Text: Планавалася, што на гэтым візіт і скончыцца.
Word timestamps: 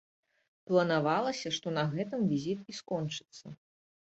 Планавалася, 0.69 1.47
што 1.57 1.67
на 1.77 1.83
гэтым 1.93 2.25
візіт 2.33 2.59
і 2.75 2.79
скончыцца. 2.79 3.47